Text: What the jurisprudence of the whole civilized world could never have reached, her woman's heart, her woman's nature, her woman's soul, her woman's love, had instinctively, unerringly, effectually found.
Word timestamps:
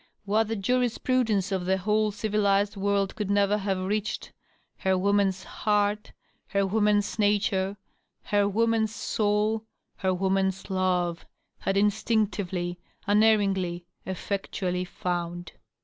What 0.25 0.47
the 0.47 0.55
jurisprudence 0.55 1.51
of 1.51 1.67
the 1.67 1.77
whole 1.77 2.09
civilized 2.09 2.75
world 2.75 3.15
could 3.15 3.29
never 3.29 3.55
have 3.55 3.77
reached, 3.77 4.31
her 4.77 4.97
woman's 4.97 5.43
heart, 5.43 6.11
her 6.47 6.65
woman's 6.65 7.19
nature, 7.19 7.77
her 8.23 8.47
woman's 8.49 8.95
soul, 8.95 9.63
her 9.97 10.11
woman's 10.11 10.71
love, 10.71 11.23
had 11.59 11.77
instinctively, 11.77 12.79
unerringly, 13.07 13.85
effectually 14.03 14.85
found. 14.85 15.51